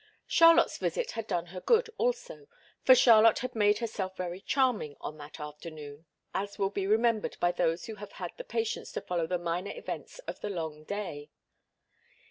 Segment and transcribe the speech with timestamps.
[0.25, 2.47] Charlotte's visit had done her good, also,
[2.81, 7.51] for Charlotte had made herself very charming on that afternoon, as will be remembered by
[7.51, 11.29] those who have had the patience to follow the minor events of the long day.